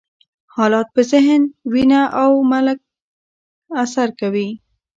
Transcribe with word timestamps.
حالات 0.55 0.87
په 0.95 1.01
ذهن، 1.11 1.41
وینه 1.71 2.01
او 2.21 2.31
ملکه 2.51 2.85
اثر 3.83 4.07
کوي. 4.19 4.49